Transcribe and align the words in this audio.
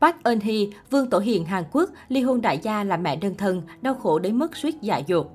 Park 0.00 0.16
Eun 0.24 0.40
Hee, 0.40 0.66
Vương 0.90 1.10
Tổ 1.10 1.18
Hiền 1.18 1.44
Hàn 1.44 1.64
Quốc, 1.72 1.90
ly 2.08 2.20
hôn 2.20 2.40
đại 2.40 2.58
gia 2.62 2.84
là 2.84 2.96
mẹ 2.96 3.16
đơn 3.16 3.34
thân, 3.34 3.62
đau 3.82 3.94
khổ 3.94 4.18
đến 4.18 4.38
mức 4.38 4.56
suýt 4.56 4.80
dại 4.80 5.04
dột. 5.06 5.30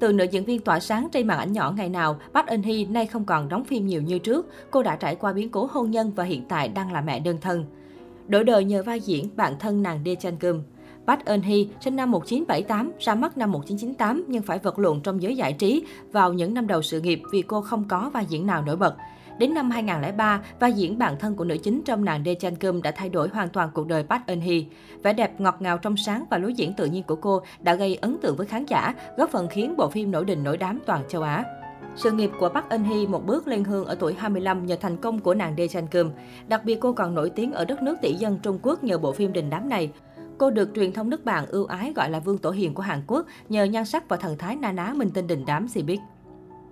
Từ 0.00 0.12
nữ 0.12 0.24
diễn 0.24 0.44
viên 0.44 0.60
tỏa 0.60 0.80
sáng 0.80 1.08
trên 1.12 1.26
màn 1.26 1.38
ảnh 1.38 1.52
nhỏ 1.52 1.74
ngày 1.76 1.88
nào, 1.88 2.18
Park 2.34 2.46
Eun 2.46 2.62
Hee 2.62 2.84
nay 2.84 3.06
không 3.06 3.24
còn 3.24 3.48
đóng 3.48 3.64
phim 3.64 3.86
nhiều 3.86 4.02
như 4.02 4.18
trước. 4.18 4.46
Cô 4.70 4.82
đã 4.82 4.96
trải 4.96 5.16
qua 5.16 5.32
biến 5.32 5.50
cố 5.50 5.68
hôn 5.72 5.90
nhân 5.90 6.12
và 6.16 6.24
hiện 6.24 6.42
tại 6.48 6.68
đang 6.68 6.92
là 6.92 7.00
mẹ 7.00 7.20
đơn 7.20 7.38
thân. 7.40 7.64
Đổi 8.28 8.44
đời 8.44 8.64
nhờ 8.64 8.82
vai 8.82 9.00
diễn 9.00 9.28
bạn 9.36 9.58
thân 9.58 9.82
nàng 9.82 10.00
Dae 10.04 10.14
Chan 10.14 10.36
Kum. 10.36 10.62
Park 11.06 11.24
Eun 11.24 11.40
Hee 11.40 11.64
sinh 11.80 11.96
năm 11.96 12.10
1978, 12.10 12.92
ra 12.98 13.14
mắt 13.14 13.38
năm 13.38 13.52
1998 13.52 14.24
nhưng 14.28 14.42
phải 14.42 14.58
vật 14.58 14.78
lộn 14.78 15.00
trong 15.00 15.22
giới 15.22 15.36
giải 15.36 15.52
trí 15.52 15.84
vào 16.12 16.32
những 16.32 16.54
năm 16.54 16.66
đầu 16.66 16.82
sự 16.82 17.00
nghiệp 17.00 17.22
vì 17.32 17.42
cô 17.42 17.60
không 17.60 17.84
có 17.88 18.10
vai 18.14 18.26
diễn 18.28 18.46
nào 18.46 18.62
nổi 18.62 18.76
bật. 18.76 18.96
Đến 19.38 19.54
năm 19.54 19.70
2003, 19.70 20.40
vai 20.60 20.72
diễn 20.72 20.98
bạn 20.98 21.16
thân 21.18 21.36
của 21.36 21.44
nữ 21.44 21.56
chính 21.62 21.82
trong 21.84 22.04
nàng 22.04 22.22
Dae 22.24 22.34
Chan 22.34 22.56
Kum 22.56 22.82
đã 22.82 22.90
thay 22.90 23.08
đổi 23.08 23.28
hoàn 23.28 23.48
toàn 23.48 23.70
cuộc 23.74 23.86
đời 23.86 24.02
Park 24.02 24.26
Eun 24.26 24.40
Hee. 24.40 24.60
Vẻ 25.02 25.12
đẹp 25.12 25.40
ngọt 25.40 25.56
ngào 25.60 25.78
trong 25.78 25.96
sáng 25.96 26.24
và 26.30 26.38
lối 26.38 26.54
diễn 26.54 26.72
tự 26.72 26.84
nhiên 26.86 27.02
của 27.02 27.16
cô 27.16 27.40
đã 27.60 27.74
gây 27.74 27.94
ấn 27.94 28.16
tượng 28.22 28.36
với 28.36 28.46
khán 28.46 28.64
giả, 28.64 28.94
góp 29.16 29.30
phần 29.30 29.48
khiến 29.48 29.76
bộ 29.76 29.88
phim 29.88 30.10
nổi 30.10 30.24
đình 30.24 30.44
nổi 30.44 30.56
đám 30.56 30.80
toàn 30.86 31.02
châu 31.08 31.22
Á. 31.22 31.44
Sự 31.96 32.10
nghiệp 32.10 32.30
của 32.40 32.48
Park 32.48 32.68
Eun 32.68 32.84
Hee 32.84 33.06
một 33.06 33.26
bước 33.26 33.48
lên 33.48 33.64
hương 33.64 33.84
ở 33.84 33.94
tuổi 33.94 34.14
25 34.14 34.66
nhờ 34.66 34.76
thành 34.80 34.96
công 34.96 35.18
của 35.18 35.34
nàng 35.34 35.54
Dae 35.58 35.68
Chan 35.68 35.86
Kum. 35.86 36.10
Đặc 36.48 36.64
biệt 36.64 36.78
cô 36.80 36.92
còn 36.92 37.14
nổi 37.14 37.30
tiếng 37.30 37.52
ở 37.52 37.64
đất 37.64 37.82
nước 37.82 37.96
tỷ 38.02 38.14
dân 38.14 38.38
Trung 38.42 38.58
Quốc 38.62 38.84
nhờ 38.84 38.98
bộ 38.98 39.12
phim 39.12 39.32
đình 39.32 39.50
đám 39.50 39.68
này. 39.68 39.90
Cô 40.38 40.50
được 40.50 40.70
truyền 40.74 40.92
thông 40.92 41.10
nước 41.10 41.24
bạn 41.24 41.46
ưu 41.46 41.66
ái 41.66 41.92
gọi 41.96 42.10
là 42.10 42.20
Vương 42.20 42.38
Tổ 42.38 42.50
Hiền 42.50 42.74
của 42.74 42.82
Hàn 42.82 43.02
Quốc 43.06 43.26
nhờ 43.48 43.64
nhan 43.64 43.84
sắc 43.84 44.08
và 44.08 44.16
thần 44.16 44.38
thái 44.38 44.56
na 44.56 44.72
ná 44.72 44.92
minh 44.96 45.10
tinh 45.10 45.26
đình 45.26 45.44
đám 45.46 45.66
Cbiz. 45.66 45.98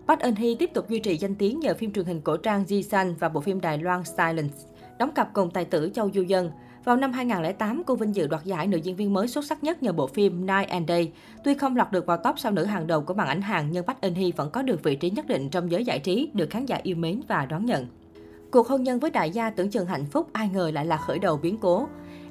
Park 0.08 0.20
Eun 0.20 0.34
Hee 0.34 0.54
tiếp 0.54 0.70
tục 0.74 0.88
duy 0.88 0.98
trì 0.98 1.16
danh 1.16 1.34
tiếng 1.34 1.60
nhờ 1.60 1.74
phim 1.74 1.92
truyền 1.92 2.04
hình 2.04 2.20
cổ 2.20 2.36
trang 2.36 2.64
Ji 2.64 2.82
San 2.82 3.14
và 3.14 3.28
bộ 3.28 3.40
phim 3.40 3.60
Đài 3.60 3.78
Loan 3.78 4.04
Silence, 4.04 4.54
đóng 4.98 5.10
cặp 5.14 5.32
cùng 5.32 5.50
tài 5.50 5.64
tử 5.64 5.90
Châu 5.94 6.10
Du 6.14 6.22
Dân. 6.22 6.50
Vào 6.84 6.96
năm 6.96 7.12
2008, 7.12 7.82
cô 7.86 7.94
vinh 7.94 8.14
dự 8.14 8.26
đoạt 8.26 8.44
giải 8.44 8.66
nữ 8.66 8.76
diễn 8.76 8.96
viên 8.96 9.14
mới 9.14 9.28
xuất 9.28 9.44
sắc 9.44 9.64
nhất 9.64 9.82
nhờ 9.82 9.92
bộ 9.92 10.06
phim 10.06 10.46
Night 10.46 10.68
and 10.68 10.88
Day. 10.88 11.12
Tuy 11.44 11.54
không 11.54 11.76
lọt 11.76 11.92
được 11.92 12.06
vào 12.06 12.16
top 12.16 12.38
sao 12.38 12.52
nữ 12.52 12.64
hàng 12.64 12.86
đầu 12.86 13.00
của 13.00 13.14
màn 13.14 13.28
ảnh 13.28 13.42
hàng, 13.42 13.68
nhưng 13.70 13.84
Park 13.84 14.00
Eun 14.00 14.14
Hee 14.14 14.30
vẫn 14.36 14.50
có 14.50 14.62
được 14.62 14.82
vị 14.82 14.96
trí 14.96 15.10
nhất 15.10 15.26
định 15.26 15.50
trong 15.50 15.70
giới 15.70 15.84
giải 15.84 15.98
trí, 15.98 16.30
được 16.34 16.50
khán 16.50 16.66
giả 16.66 16.80
yêu 16.82 16.96
mến 16.96 17.20
và 17.28 17.46
đón 17.46 17.66
nhận. 17.66 17.86
Cuộc 18.50 18.68
hôn 18.68 18.82
nhân 18.82 18.98
với 18.98 19.10
đại 19.10 19.30
gia 19.30 19.50
tưởng 19.50 19.70
chừng 19.70 19.86
hạnh 19.86 20.06
phúc, 20.06 20.28
ai 20.32 20.48
ngờ 20.48 20.70
lại 20.74 20.86
là 20.86 20.96
khởi 20.96 21.18
đầu 21.18 21.36
biến 21.36 21.58
cố. 21.60 21.86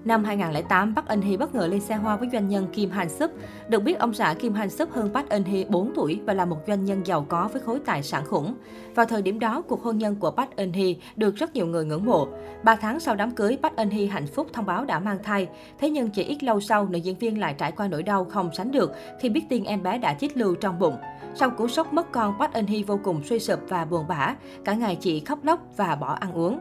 Năm 0.06 0.23
2008, 0.23 0.96
Park 0.96 1.08
Eun 1.08 1.22
Hee 1.22 1.38
bất 1.38 1.56
ngờ 1.56 1.68
lên 1.68 1.80
xe 1.80 1.96
hoa 1.96 2.16
với 2.16 2.30
doanh 2.32 2.50
nhân 2.50 2.68
Kim 2.73 2.90
Han 2.90 3.09
Sup. 3.09 3.32
Được 3.68 3.84
biết, 3.84 4.00
ông 4.00 4.14
xã 4.14 4.34
Kim 4.34 4.54
Han 4.54 4.70
Sup 4.70 4.92
hơn 4.92 5.14
Park 5.14 5.30
Eun 5.30 5.44
Hee 5.44 5.66
4 5.66 5.92
tuổi 5.96 6.20
và 6.26 6.34
là 6.34 6.46
một 6.46 6.58
doanh 6.68 6.86
nhân 6.86 7.06
giàu 7.06 7.26
có 7.30 7.50
với 7.54 7.62
khối 7.62 7.80
tài 7.86 8.04
sản 8.04 8.26
khủng. 8.26 8.56
Vào 8.96 9.06
thời 9.06 9.22
điểm 9.22 9.40
đó, 9.40 9.62
cuộc 9.62 9.84
hôn 9.84 9.98
nhân 9.98 10.16
của 10.16 10.31
Park 10.31 10.56
Eun 10.56 10.74
Hee 10.74 10.94
được 11.16 11.36
rất 11.36 11.54
nhiều 11.54 11.66
người 11.66 11.86
ngưỡng 11.86 12.06
mộ. 12.06 12.28
Ba 12.64 12.76
tháng 12.76 13.00
sau 13.00 13.16
đám 13.16 13.31
cưới, 13.31 13.58
Park 13.64 13.76
Eun 13.76 13.90
Hee 13.90 14.06
hạnh 14.06 14.28
phúc 14.28 14.48
thông 14.54 14.66
báo 14.66 14.86
đã 14.86 15.00
mang 15.00 15.24
thai. 15.24 15.48
Thế 15.80 15.90
nhưng 15.90 16.09
chỉ 16.09 16.24
ít 16.24 16.44
lâu 16.44 16.59
sau, 16.59 16.88
nữ 16.88 16.98
diễn 16.98 17.18
viên 17.18 17.40
lại 17.40 17.56
trải 17.58 17.72
qua 17.72 17.88
nỗi 17.88 18.04
đau 18.04 18.26
không 18.26 18.50
sánh 18.54 18.72
được 18.72 18.92
khi 19.20 19.30
biết 19.30 19.44
tin 19.50 19.64
em 19.64 19.84
bé 19.84 19.98
đã 19.98 20.14
chích 20.14 20.38
lưu 20.38 20.56
trong 20.56 20.80
bụng. 20.80 20.96
Sau 21.36 21.50
cú 21.50 21.68
sốc 21.68 21.94
mất 21.94 22.12
con, 22.12 22.34
Park 22.40 22.54
Eun 22.54 22.68
Hee 22.68 22.84
vô 22.84 23.00
cùng 23.04 23.24
suy 23.24 23.40
sụp 23.40 23.59
và 23.70 23.86
buồn 23.86 24.06
bã. 24.08 24.36
Cả 24.66 24.74
ngày 24.74 24.96
chị 24.96 25.20
khóc 25.20 25.40
lóc 25.44 25.59
và 25.78 25.96
bỏ 25.96 26.18
ăn 26.20 26.34
uống. 26.34 26.59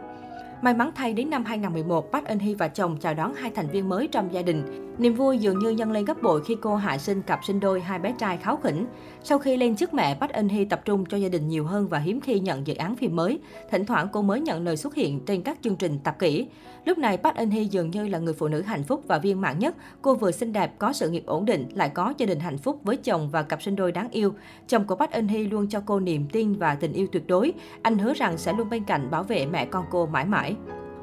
May 0.63 0.75
mắn 0.75 0.91
thay 0.95 1.13
đến 1.13 1.31
năm 1.31 1.45
2011, 1.45 2.13
Park 2.13 2.25
Eun 2.25 2.39
Hee 2.39 2.55
và 2.55 2.69
chồng 2.69 2.97
chào 3.01 3.15
đón 3.15 3.35
hai 3.35 3.51
thành 3.51 3.69
viên 3.69 3.89
mới 3.89 4.09
trong 4.13 4.33
gia 4.33 4.43
đình. 4.43 4.63
Niềm 4.99 5.15
vui 5.15 5.39
dường 5.39 5.59
như 5.59 5.71
nhân 5.71 5.93
lên 5.93 6.05
gấp 6.05 6.23
bội 6.23 6.43
khi 6.45 6.57
cô 6.61 6.77
hạ 6.77 6.99
sinh 6.99 7.23
cặp 7.23 7.45
sinh 7.45 7.61
đôi 7.61 7.81
hai 7.81 7.99
bé 7.99 8.15
trai 8.19 8.37
kháo 8.37 8.57
khỉnh. 8.57 8.87
Sau 9.23 9.39
khi 9.39 9.57
lên 9.57 9.77
chức 9.77 9.95
mẹ, 9.95 10.15
Park 10.15 10.33
Eun 10.33 10.49
Hee 10.49 10.65
tập 10.65 10.83
trung 10.85 11.05
cho 11.07 11.17
gia 11.17 11.29
đình 11.29 11.49
nhiều 11.49 11.65
hơn 11.65 11.89
và 11.89 11.99
hiếm 11.99 12.21
khi 12.21 12.41
nhận 12.41 12.67
dự 12.67 12.75
án 12.75 12.97
phim 12.97 13.17
mới. 13.17 13.39
Thỉnh 13.71 13.87
thoảng 13.87 14.09
cô 14.13 14.23
mới 14.23 14.41
nhận 14.41 14.65
lời 14.65 14.77
xuất 14.77 14.95
hiện 14.95 15.21
trên 15.27 15.43
các 15.43 15.59
chương 15.63 15.77
trình 15.77 15.99
tập 16.05 16.17
kỹ. 16.19 16.47
Lúc 16.85 16.99
này 16.99 17.17
Park 17.17 17.37
Eun 17.37 17.51
Hee 17.51 17.63
dường 17.63 17.91
như 17.91 18.09
là 18.09 18.19
người 18.19 18.35
phụ 18.35 18.49
nữ 18.49 18.63
hạnh 18.63 18.83
phúc 18.83 19.03
và 19.07 19.19
viên 19.19 19.41
mãn 19.41 19.59
nhất. 19.59 19.75
Cô 20.03 20.15
vừa 20.15 20.31
xinh 20.31 20.53
đẹp, 20.53 20.79
có 20.79 20.93
sự 20.93 21.11
nghiệp 21.11 21.23
ổn 21.27 21.45
định, 21.45 21.67
lại 21.75 21.89
có 21.89 22.15
gia 22.19 22.27
đình 22.27 22.41
hạnh 22.41 22.59
phúc 22.59 22.81
với 22.83 22.97
chồng 22.97 23.31
và 23.31 23.43
cặp 23.43 23.63
sinh 23.63 23.77
đôi 23.77 23.93
đáng 23.93 24.09
yêu. 24.11 24.35
Chồng 24.69 24.87
của 24.87 24.97
Park 24.97 25.11
Eun 25.11 25.29
Hee 25.29 25.45
luôn 25.45 25.69
cho 25.69 25.83
cô 25.87 26.01
niềm 26.01 26.27
tin 26.33 26.55
và 26.55 26.75
tình 26.75 26.93
yêu 26.93 27.07
tuyệt 27.13 27.27
đối. 27.27 27.53
Anh 27.83 27.99
hứa 27.99 28.15
rằng 28.15 28.39
sẽ 28.39 28.53
luôn 28.53 28.71
bên 28.71 28.85
cạnh 28.85 29.11
bảo 29.11 29.23
vệ 29.23 29.47
mẹ 29.47 29.67
con 29.67 29.85
cô 29.91 30.07
mãi 30.07 30.25
mãi. 30.25 30.52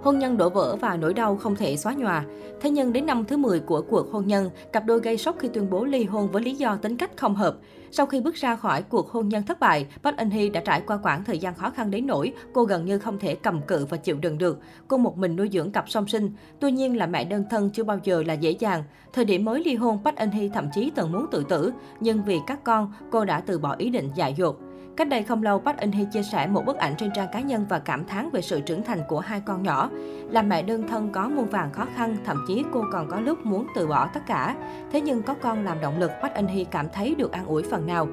Hôn 0.01 0.19
nhân 0.19 0.37
đổ 0.37 0.49
vỡ 0.49 0.75
và 0.75 0.97
nỗi 0.97 1.13
đau 1.13 1.35
không 1.35 1.55
thể 1.55 1.77
xóa 1.77 1.93
nhòa. 1.93 2.25
Thế 2.61 2.69
nhưng 2.69 2.93
đến 2.93 3.05
năm 3.05 3.25
thứ 3.25 3.37
10 3.37 3.59
của 3.59 3.81
cuộc 3.89 4.11
hôn 4.11 4.27
nhân, 4.27 4.49
cặp 4.73 4.85
đôi 4.85 4.99
gây 4.99 5.17
sốc 5.17 5.35
khi 5.39 5.47
tuyên 5.47 5.69
bố 5.69 5.85
ly 5.85 6.03
hôn 6.03 6.31
với 6.31 6.41
lý 6.41 6.55
do 6.55 6.75
tính 6.75 6.97
cách 6.97 7.11
không 7.17 7.35
hợp. 7.35 7.57
Sau 7.91 8.05
khi 8.05 8.21
bước 8.21 8.35
ra 8.35 8.55
khỏi 8.55 8.81
cuộc 8.81 9.11
hôn 9.11 9.29
nhân 9.29 9.43
thất 9.43 9.59
bại, 9.59 9.87
Park 10.03 10.17
Eun 10.17 10.29
Hee 10.29 10.49
đã 10.49 10.61
trải 10.65 10.81
qua 10.87 10.99
quãng 11.03 11.23
thời 11.23 11.39
gian 11.39 11.55
khó 11.55 11.69
khăn 11.69 11.91
đến 11.91 12.07
nỗi 12.07 12.33
cô 12.53 12.63
gần 12.63 12.85
như 12.85 12.99
không 12.99 13.19
thể 13.19 13.35
cầm 13.35 13.61
cự 13.61 13.85
và 13.85 13.97
chịu 13.97 14.17
đựng 14.21 14.37
được. 14.37 14.59
Cô 14.87 14.97
một 14.97 15.17
mình 15.17 15.35
nuôi 15.35 15.49
dưỡng 15.53 15.71
cặp 15.71 15.89
song 15.89 16.07
sinh. 16.07 16.31
Tuy 16.59 16.71
nhiên 16.71 16.97
là 16.97 17.07
mẹ 17.07 17.23
đơn 17.23 17.43
thân 17.49 17.69
chưa 17.69 17.83
bao 17.83 17.99
giờ 18.03 18.23
là 18.27 18.33
dễ 18.33 18.51
dàng. 18.51 18.83
Thời 19.13 19.25
điểm 19.25 19.45
mới 19.45 19.63
ly 19.63 19.75
hôn, 19.75 19.99
Park 20.05 20.17
Eun 20.17 20.31
Hee 20.31 20.49
thậm 20.53 20.69
chí 20.73 20.91
từng 20.95 21.11
muốn 21.11 21.25
tự 21.31 21.43
tử, 21.49 21.71
nhưng 21.99 22.23
vì 22.25 22.39
các 22.47 22.63
con, 22.63 22.93
cô 23.11 23.25
đã 23.25 23.39
từ 23.39 23.59
bỏ 23.59 23.75
ý 23.77 23.89
định 23.89 24.09
dại 24.15 24.33
dột. 24.37 24.59
Cách 24.99 25.09
đây 25.09 25.23
không 25.23 25.43
lâu, 25.43 25.59
Park 25.59 25.77
Eun 25.77 25.91
Hee 25.91 26.05
chia 26.05 26.23
sẻ 26.23 26.47
một 26.47 26.65
bức 26.65 26.77
ảnh 26.77 26.95
trên 26.97 27.11
trang 27.15 27.27
cá 27.31 27.39
nhân 27.39 27.65
và 27.69 27.79
cảm 27.79 28.05
thán 28.05 28.29
về 28.33 28.41
sự 28.41 28.61
trưởng 28.61 28.83
thành 28.83 28.99
của 29.07 29.19
hai 29.19 29.41
con 29.45 29.63
nhỏ. 29.63 29.89
Làm 30.29 30.49
mẹ 30.49 30.61
đơn 30.61 30.87
thân 30.87 31.09
có 31.11 31.29
muôn 31.29 31.45
vàng 31.45 31.71
khó 31.71 31.85
khăn, 31.95 32.17
thậm 32.25 32.45
chí 32.47 32.63
cô 32.73 32.83
còn 32.91 33.07
có 33.09 33.19
lúc 33.19 33.45
muốn 33.45 33.67
từ 33.75 33.87
bỏ 33.87 34.09
tất 34.13 34.19
cả. 34.27 34.55
Thế 34.91 35.01
nhưng 35.01 35.23
có 35.23 35.33
con 35.33 35.65
làm 35.65 35.81
động 35.81 35.99
lực, 35.99 36.11
Park 36.21 36.33
Eun 36.33 36.47
Hee 36.47 36.63
cảm 36.63 36.87
thấy 36.93 37.15
được 37.15 37.31
an 37.31 37.45
ủi 37.45 37.63
phần 37.63 37.87
nào. 37.87 38.07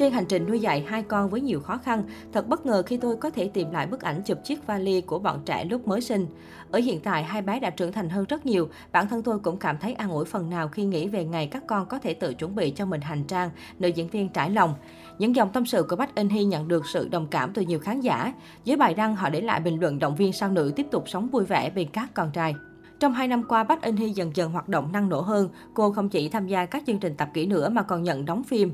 Trên 0.00 0.12
hành 0.12 0.26
trình 0.26 0.46
nuôi 0.46 0.60
dạy 0.60 0.84
hai 0.88 1.02
con 1.02 1.30
với 1.30 1.40
nhiều 1.40 1.60
khó 1.60 1.76
khăn, 1.76 2.02
thật 2.32 2.48
bất 2.48 2.66
ngờ 2.66 2.82
khi 2.86 2.96
tôi 2.96 3.16
có 3.16 3.30
thể 3.30 3.48
tìm 3.48 3.70
lại 3.70 3.86
bức 3.86 4.00
ảnh 4.00 4.22
chụp 4.22 4.38
chiếc 4.44 4.66
vali 4.66 5.00
của 5.00 5.18
bọn 5.18 5.42
trẻ 5.44 5.64
lúc 5.64 5.88
mới 5.88 6.00
sinh. 6.00 6.26
Ở 6.70 6.78
hiện 6.78 7.00
tại, 7.00 7.24
hai 7.24 7.42
bé 7.42 7.60
đã 7.60 7.70
trưởng 7.70 7.92
thành 7.92 8.10
hơn 8.10 8.24
rất 8.28 8.46
nhiều. 8.46 8.68
Bản 8.92 9.08
thân 9.08 9.22
tôi 9.22 9.38
cũng 9.38 9.56
cảm 9.56 9.78
thấy 9.78 9.92
an 9.92 10.10
ủi 10.10 10.24
phần 10.24 10.50
nào 10.50 10.68
khi 10.68 10.84
nghĩ 10.84 11.08
về 11.08 11.24
ngày 11.24 11.46
các 11.46 11.66
con 11.66 11.86
có 11.86 11.98
thể 11.98 12.14
tự 12.14 12.34
chuẩn 12.34 12.54
bị 12.54 12.70
cho 12.70 12.86
mình 12.86 13.00
hành 13.00 13.24
trang, 13.24 13.50
nữ 13.78 13.88
diễn 13.88 14.08
viên 14.08 14.28
trải 14.28 14.50
lòng. 14.50 14.74
Những 15.18 15.36
dòng 15.36 15.50
tâm 15.52 15.66
sự 15.66 15.82
của 15.82 15.96
Bách 15.96 16.14
Anh 16.14 16.28
Hy 16.28 16.44
nhận 16.44 16.68
được 16.68 16.86
sự 16.86 17.08
đồng 17.08 17.26
cảm 17.26 17.52
từ 17.52 17.62
nhiều 17.62 17.78
khán 17.78 18.00
giả. 18.00 18.32
Dưới 18.64 18.76
bài 18.76 18.94
đăng, 18.94 19.16
họ 19.16 19.30
để 19.30 19.40
lại 19.40 19.60
bình 19.60 19.80
luận 19.80 19.98
động 19.98 20.16
viên 20.16 20.32
sao 20.32 20.50
nữ 20.50 20.72
tiếp 20.76 20.86
tục 20.90 21.08
sống 21.08 21.28
vui 21.28 21.44
vẻ 21.44 21.70
bên 21.70 21.88
các 21.92 22.14
con 22.14 22.30
trai. 22.30 22.54
Trong 23.00 23.12
hai 23.12 23.28
năm 23.28 23.42
qua, 23.42 23.64
Bách 23.64 23.82
Anh 23.82 23.96
Hy 23.96 24.10
dần 24.10 24.36
dần 24.36 24.52
hoạt 24.52 24.68
động 24.68 24.92
năng 24.92 25.08
nổ 25.08 25.20
hơn. 25.20 25.48
Cô 25.74 25.92
không 25.92 26.08
chỉ 26.08 26.28
tham 26.28 26.46
gia 26.46 26.66
các 26.66 26.82
chương 26.86 26.98
trình 26.98 27.14
tập 27.16 27.28
kỹ 27.34 27.46
nữa 27.46 27.68
mà 27.68 27.82
còn 27.82 28.02
nhận 28.02 28.24
đóng 28.24 28.42
phim. 28.44 28.72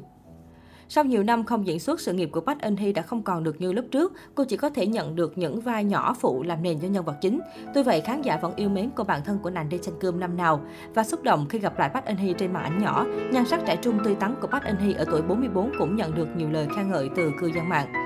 Sau 0.89 1.05
nhiều 1.05 1.23
năm 1.23 1.45
không 1.45 1.67
diễn 1.67 1.81
xuất, 1.81 2.01
sự 2.01 2.13
nghiệp 2.13 2.29
của 2.33 2.41
Park 2.41 2.61
Eun 2.61 2.77
Hee 2.77 2.93
đã 2.93 3.03
không 3.03 3.23
còn 3.23 3.45
được 3.45 3.61
như 3.61 3.73
lúc 3.73 3.85
trước. 3.91 4.13
Cô 4.35 4.45
chỉ 4.45 4.57
có 4.57 4.71
thể 4.71 4.87
nhận 4.87 5.17
được 5.17 5.39
những 5.39 5.61
vai 5.61 5.85
nhỏ 5.85 6.17
phụ 6.21 6.43
làm 6.43 6.63
nền 6.63 6.79
cho 6.79 6.89
nhân 6.89 7.05
vật 7.05 7.17
chính. 7.21 7.41
Tuy 7.75 7.83
vậy, 7.83 8.01
khán 8.01 8.23
giả 8.23 8.39
vẫn 8.43 8.53
yêu 8.57 8.69
mến 8.69 8.91
cô 8.95 9.05
bạn 9.05 9.21
thân 9.25 9.39
của 9.43 9.51
nàng 9.51 9.69
đi 9.69 9.79
Chan 9.83 9.95
cơm 10.01 10.21
năm 10.21 10.37
nào 10.37 10.61
và 10.95 11.05
xúc 11.05 11.23
động 11.23 11.47
khi 11.49 11.59
gặp 11.59 11.79
lại 11.79 11.91
Park 11.95 12.05
Eun 12.05 12.17
Hee 12.17 12.33
trên 12.33 12.53
màn 12.53 12.63
ảnh 12.63 12.79
nhỏ. 12.83 13.07
Nhan 13.33 13.47
sắc 13.47 13.61
trẻ 13.67 13.77
trung 13.83 13.99
tươi 14.05 14.15
tắn 14.15 14.35
của 14.41 14.47
Park 14.47 14.65
Eun 14.65 14.77
Hee 14.77 14.93
ở 14.93 15.05
tuổi 15.05 15.23
44 15.23 15.73
cũng 15.79 15.97
nhận 15.97 16.15
được 16.15 16.29
nhiều 16.37 16.51
lời 16.51 16.69
khen 16.77 16.91
ngợi 16.91 17.11
từ 17.17 17.31
cư 17.41 17.47
dân 17.47 17.69
mạng. 17.69 18.06